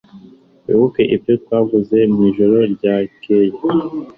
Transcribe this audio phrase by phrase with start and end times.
[0.67, 3.55] Wibuke ibyo twavuze mwijoro ryakeye?